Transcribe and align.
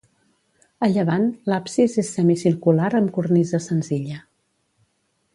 A 0.85 0.87
llevant, 0.93 1.25
l'absis 1.51 1.97
és 2.03 2.09
semicircular 2.15 2.87
amb 3.01 3.13
cornisa 3.17 3.59
senzilla. 3.67 4.17